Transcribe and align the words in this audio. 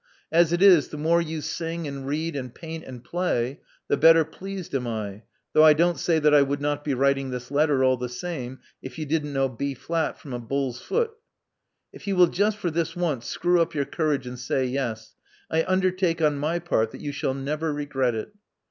As 0.31 0.51
it 0.51 0.63
is, 0.63 0.87
the 0.87 0.97
more 0.97 1.21
you 1.21 1.41
sing 1.41 1.87
and 1.87 2.07
read 2.07 2.35
and 2.35 2.51
paint 2.55 2.85
and 2.85 3.03
play, 3.03 3.59
the 3.87 3.97
better 3.97 4.25
pleased 4.25 4.73
am 4.73 4.87
I, 4.87 5.21
though 5.53 5.63
I 5.63 5.73
don't 5.73 5.99
say 5.99 6.17
that 6.17 6.33
I 6.33 6.41
would 6.41 6.59
not 6.59 6.83
be 6.83 6.95
writing 6.95 7.29
this 7.29 7.51
letter 7.51 7.83
all 7.83 7.97
the 7.97 8.09
same 8.09 8.61
if 8.81 8.97
you 8.97 9.05
didn't 9.05 9.31
know 9.31 9.47
B 9.47 9.75
flat 9.75 10.17
from 10.17 10.33
a 10.33 10.39
bull's 10.39 10.81
foot. 10.81 11.11
If 11.93 12.07
you 12.07 12.15
will 12.15 12.25
just 12.25 12.57
for 12.57 12.71
this 12.71 12.95
once 12.95 13.27
screw 13.27 13.61
up 13.61 13.75
your 13.75 13.85
courage 13.85 14.25
and 14.25 14.39
say 14.39 14.65
yes, 14.65 15.13
I 15.51 15.63
undertake 15.67 16.19
on 16.19 16.35
my 16.39 16.57
part 16.57 16.89
that 16.93 17.01
you 17.01 17.11
shall 17.11 17.35
never 17.35 17.71
regret 17.71 18.15
it. 18.15 18.33